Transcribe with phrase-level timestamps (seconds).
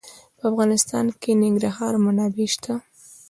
[0.37, 2.73] په افغانستان کې د ننګرهار منابع شته.